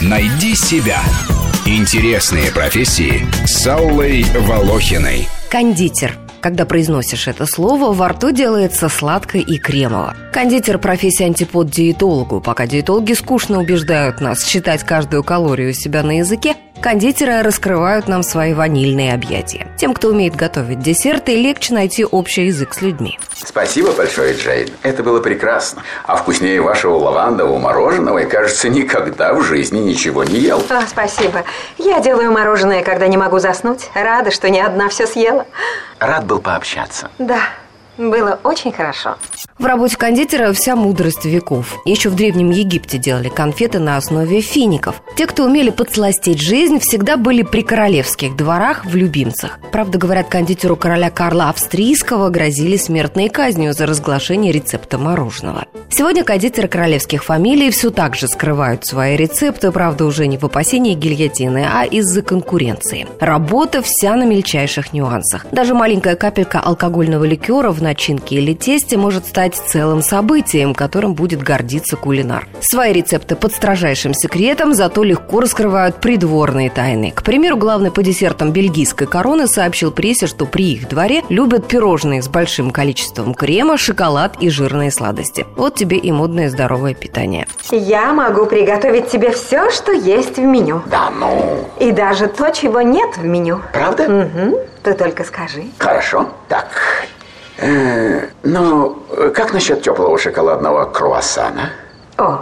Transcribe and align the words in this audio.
Найди 0.00 0.54
себя. 0.54 1.00
Интересные 1.66 2.50
профессии 2.50 3.26
с 3.46 3.66
Аллой 3.66 4.24
Волохиной. 4.24 5.28
Кондитер. 5.50 6.16
Когда 6.40 6.64
произносишь 6.64 7.26
это 7.28 7.46
слово, 7.46 7.92
во 7.92 8.08
рту 8.08 8.30
делается 8.30 8.88
сладко 8.88 9.38
и 9.38 9.58
кремово. 9.58 10.16
Кондитер– 10.32 10.78
профессия 10.80 11.26
антипод 11.26 11.68
диетологу. 11.68 12.40
Пока 12.40 12.66
диетологи 12.66 13.12
скучно 13.12 13.58
убеждают 13.60 14.20
нас 14.20 14.44
считать 14.44 14.84
каждую 14.84 15.24
калорию 15.24 15.70
у 15.70 15.74
себя 15.74 16.02
на 16.02 16.18
языке, 16.18 16.54
Кондитеры 16.80 17.42
раскрывают 17.42 18.06
нам 18.06 18.22
свои 18.22 18.54
ванильные 18.54 19.12
объятия. 19.12 19.66
Тем, 19.76 19.94
кто 19.94 20.08
умеет 20.08 20.36
готовить 20.36 20.78
десерты, 20.78 21.34
легче 21.34 21.74
найти 21.74 22.04
общий 22.04 22.46
язык 22.46 22.72
с 22.72 22.80
людьми. 22.80 23.18
Спасибо 23.44 23.90
большое, 23.92 24.34
Джейн. 24.36 24.68
Это 24.82 25.02
было 25.02 25.20
прекрасно. 25.20 25.82
А 26.04 26.14
вкуснее 26.16 26.60
вашего 26.60 26.94
лавандового 26.94 27.58
мороженого, 27.58 28.18
я, 28.18 28.26
кажется, 28.26 28.68
никогда 28.68 29.34
в 29.34 29.42
жизни 29.42 29.80
ничего 29.80 30.22
не 30.22 30.38
ел. 30.38 30.62
О, 30.70 30.82
спасибо. 30.86 31.42
Я 31.78 31.98
делаю 31.98 32.30
мороженое, 32.30 32.84
когда 32.84 33.08
не 33.08 33.16
могу 33.16 33.40
заснуть. 33.40 33.90
Рада, 33.94 34.30
что 34.30 34.48
не 34.48 34.60
одна 34.60 34.88
все 34.88 35.06
съела. 35.08 35.46
Рад 35.98 36.26
был 36.26 36.38
пообщаться. 36.38 37.10
Да, 37.18 37.40
было 37.96 38.38
очень 38.44 38.70
хорошо. 38.70 39.16
В 39.58 39.64
работе 39.64 39.96
кондитера 39.96 40.52
вся 40.52 40.76
мудрость 40.76 41.24
веков. 41.24 41.76
Еще 41.84 42.08
в 42.08 42.14
Древнем 42.14 42.50
Египте 42.50 42.98
делали 42.98 43.28
конфеты 43.28 43.78
на 43.78 43.96
основе 43.96 44.40
фиников. 44.40 45.02
Те, 45.16 45.26
кто 45.26 45.44
умели 45.44 45.70
подсластить 45.70 46.40
жизнь, 46.40 46.78
всегда 46.78 47.16
были 47.16 47.42
при 47.42 47.62
королевских 47.62 48.36
дворах 48.36 48.84
в 48.84 48.94
любимцах. 48.94 49.58
Правда, 49.72 49.98
говорят, 49.98 50.28
кондитеру 50.28 50.76
короля 50.76 51.10
Карла 51.10 51.50
Австрийского 51.50 52.30
грозили 52.30 52.76
смертной 52.76 53.28
казнью 53.28 53.72
за 53.72 53.86
разглашение 53.86 54.52
рецепта 54.52 54.98
мороженого. 54.98 55.66
Сегодня 55.90 56.22
кондитеры 56.22 56.68
королевских 56.68 57.24
фамилий 57.24 57.70
все 57.70 57.90
так 57.90 58.14
же 58.14 58.28
скрывают 58.28 58.84
свои 58.86 59.16
рецепты, 59.16 59.72
правда, 59.72 60.04
уже 60.04 60.26
не 60.26 60.38
в 60.38 60.44
опасении 60.44 60.94
гильотины, 60.94 61.66
а 61.72 61.84
из-за 61.84 62.22
конкуренции. 62.22 63.06
Работа 63.20 63.82
вся 63.82 64.14
на 64.14 64.24
мельчайших 64.24 64.92
нюансах. 64.92 65.46
Даже 65.50 65.74
маленькая 65.74 66.14
капелька 66.14 66.60
алкогольного 66.60 67.24
ликера 67.24 67.70
в 67.70 67.82
начинке 67.82 68.36
или 68.36 68.54
тесте 68.54 68.96
может 68.96 69.27
стать 69.28 69.54
целым 69.54 70.02
событием, 70.02 70.74
которым 70.74 71.14
будет 71.14 71.42
гордиться 71.42 71.96
кулинар. 71.96 72.48
Свои 72.60 72.92
рецепты 72.92 73.36
под 73.36 73.52
строжайшим 73.52 74.14
секретом, 74.14 74.74
зато 74.74 75.04
легко 75.04 75.40
раскрывают 75.40 76.00
придворные 76.00 76.70
тайны. 76.70 77.12
К 77.14 77.22
примеру, 77.22 77.56
главный 77.56 77.90
по 77.90 78.02
десертам 78.02 78.50
бельгийской 78.50 79.06
короны 79.06 79.46
сообщил 79.46 79.92
прессе, 79.92 80.26
что 80.26 80.46
при 80.46 80.72
их 80.72 80.88
дворе 80.88 81.22
любят 81.28 81.68
пирожные 81.68 82.22
с 82.22 82.28
большим 82.28 82.70
количеством 82.70 83.34
крема, 83.34 83.76
шоколад 83.76 84.36
и 84.40 84.48
жирные 84.48 84.90
сладости. 84.90 85.46
Вот 85.56 85.74
тебе 85.74 85.98
и 85.98 86.10
модное 86.10 86.48
здоровое 86.48 86.94
питание. 86.94 87.46
Я 87.70 88.12
могу 88.12 88.46
приготовить 88.46 89.10
тебе 89.10 89.30
все, 89.30 89.70
что 89.70 89.92
есть 89.92 90.36
в 90.36 90.42
меню. 90.42 90.82
Да 90.86 91.10
ну. 91.10 91.66
И 91.78 91.92
даже 91.92 92.26
то, 92.26 92.50
чего 92.50 92.80
нет 92.80 93.16
в 93.16 93.24
меню. 93.24 93.60
Правда? 93.72 94.04
Угу. 94.04 94.58
Ты 94.82 94.94
только 94.94 95.24
скажи. 95.24 95.64
Хорошо. 95.78 96.28
Так. 96.48 96.68
Ну, 97.60 99.02
как 99.34 99.52
насчет 99.52 99.82
теплого 99.82 100.16
шоколадного 100.18 100.84
круассана? 100.84 101.70
О, 102.16 102.40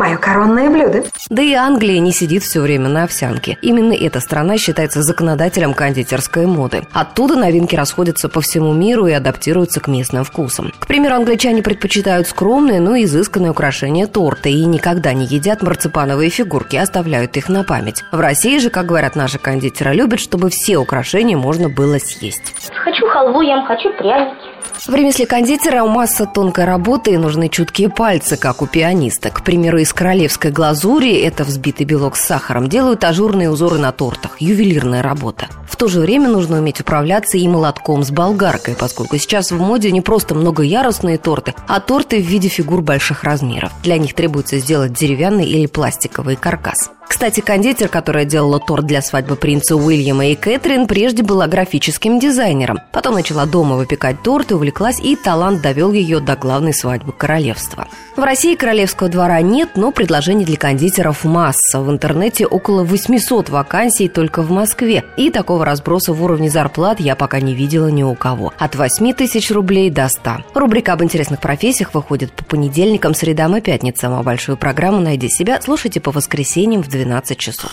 мое 0.00 0.16
коронное 0.16 0.70
блюдо. 0.70 1.04
Да 1.28 1.42
и 1.42 1.52
Англия 1.52 2.00
не 2.00 2.10
сидит 2.12 2.42
все 2.42 2.60
время 2.60 2.88
на 2.88 3.04
овсянке. 3.04 3.58
Именно 3.60 3.92
эта 3.92 4.20
страна 4.20 4.56
считается 4.56 5.02
законодателем 5.02 5.74
кондитерской 5.74 6.46
моды. 6.46 6.82
Оттуда 6.92 7.36
новинки 7.36 7.76
расходятся 7.76 8.28
по 8.28 8.40
всему 8.40 8.72
миру 8.72 9.06
и 9.06 9.12
адаптируются 9.12 9.80
к 9.80 9.88
местным 9.88 10.24
вкусам. 10.24 10.72
К 10.78 10.86
примеру, 10.86 11.16
англичане 11.16 11.62
предпочитают 11.62 12.26
скромные, 12.26 12.80
но 12.80 12.96
изысканные 12.96 13.50
украшения 13.50 14.06
торта 14.06 14.48
и 14.48 14.64
никогда 14.64 15.12
не 15.12 15.26
едят 15.26 15.62
марципановые 15.62 16.30
фигурки, 16.30 16.76
оставляют 16.76 17.36
их 17.36 17.48
на 17.50 17.62
память. 17.62 18.02
В 18.10 18.20
России 18.20 18.58
же, 18.58 18.70
как 18.70 18.86
говорят 18.86 19.16
наши 19.16 19.38
кондитеры, 19.38 19.92
любят, 19.92 20.20
чтобы 20.20 20.48
все 20.48 20.78
украшения 20.78 21.36
можно 21.36 21.68
было 21.68 21.98
съесть. 21.98 22.54
Хочу 22.74 23.06
халву 23.06 23.42
ем, 23.42 23.66
хочу 23.66 23.92
пряники. 23.98 24.49
В 24.86 24.94
ремесле 24.94 25.26
кондитера 25.26 25.84
масса 25.84 26.24
тонкой 26.24 26.64
работы 26.64 27.12
и 27.12 27.18
нужны 27.18 27.50
чуткие 27.50 27.90
пальцы, 27.90 28.38
как 28.38 28.62
у 28.62 28.66
пианиста. 28.66 29.28
К 29.28 29.44
примеру, 29.44 29.78
из 29.78 29.92
королевской 29.92 30.50
глазури, 30.50 31.20
это 31.20 31.44
взбитый 31.44 31.84
белок 31.84 32.16
с 32.16 32.22
сахаром, 32.22 32.68
делают 32.68 33.04
ажурные 33.04 33.50
узоры 33.50 33.78
на 33.78 33.92
тортах. 33.92 34.40
Ювелирная 34.40 35.02
работа. 35.02 35.48
В 35.68 35.76
то 35.76 35.86
же 35.88 36.00
время 36.00 36.28
нужно 36.28 36.58
уметь 36.58 36.80
управляться 36.80 37.36
и 37.36 37.46
молотком 37.46 38.02
с 38.04 38.10
болгаркой, 38.10 38.74
поскольку 38.74 39.18
сейчас 39.18 39.50
в 39.50 39.60
моде 39.60 39.90
не 39.92 40.00
просто 40.00 40.34
многоярусные 40.34 41.18
торты, 41.18 41.54
а 41.68 41.80
торты 41.80 42.22
в 42.22 42.26
виде 42.26 42.48
фигур 42.48 42.80
больших 42.80 43.22
размеров. 43.22 43.72
Для 43.82 43.98
них 43.98 44.14
требуется 44.14 44.58
сделать 44.58 44.94
деревянный 44.94 45.46
или 45.46 45.66
пластиковый 45.66 46.36
каркас. 46.36 46.90
Кстати, 47.10 47.40
кондитер, 47.40 47.88
которая 47.88 48.24
делала 48.24 48.60
торт 48.60 48.86
для 48.86 49.02
свадьбы 49.02 49.34
принца 49.34 49.74
Уильяма 49.74 50.28
и 50.28 50.36
Кэтрин, 50.36 50.86
прежде 50.86 51.24
была 51.24 51.48
графическим 51.48 52.20
дизайнером. 52.20 52.78
Потом 52.92 53.14
начала 53.14 53.46
дома 53.46 53.74
выпекать 53.74 54.22
торты, 54.22 54.54
увлеклась, 54.54 55.00
и 55.00 55.16
талант 55.16 55.60
довел 55.60 55.92
ее 55.92 56.20
до 56.20 56.36
главной 56.36 56.72
свадьбы 56.72 57.12
королевства. 57.12 57.88
В 58.16 58.22
России 58.22 58.54
королевского 58.54 59.08
двора 59.08 59.40
нет, 59.40 59.70
но 59.74 59.90
предложений 59.92 60.44
для 60.44 60.56
кондитеров 60.56 61.24
масса. 61.24 61.80
В 61.80 61.90
интернете 61.90 62.46
около 62.46 62.84
800 62.84 63.48
вакансий 63.48 64.08
только 64.08 64.42
в 64.42 64.50
Москве. 64.50 65.04
И 65.16 65.30
такого 65.30 65.64
разброса 65.64 66.12
в 66.12 66.22
уровне 66.22 66.48
зарплат 66.48 67.00
я 67.00 67.16
пока 67.16 67.40
не 67.40 67.54
видела 67.54 67.88
ни 67.88 68.02
у 68.04 68.14
кого. 68.14 68.52
От 68.56 68.76
8 68.76 69.14
тысяч 69.14 69.50
рублей 69.50 69.90
до 69.90 70.08
100. 70.08 70.44
Рубрика 70.54 70.92
об 70.92 71.02
интересных 71.02 71.40
профессиях 71.40 71.92
выходит 71.92 72.32
по 72.32 72.44
понедельникам, 72.44 73.14
средам 73.14 73.56
и 73.56 73.60
пятницам. 73.60 74.14
А 74.14 74.22
большую 74.22 74.56
программу 74.56 75.00
«Найди 75.00 75.28
себя» 75.28 75.60
слушайте 75.60 76.00
по 76.00 76.12
воскресеньям 76.12 76.82
в 76.82 76.88
12 77.04 77.38
часов. 77.38 77.70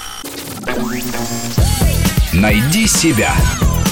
Найди 2.32 2.88
себя. 2.88 3.36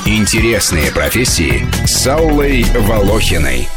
Интересные 0.06 0.92
профессии 0.92 1.68
с 1.86 2.08
Аллой 2.08 2.64
Волохиной. 2.64 3.68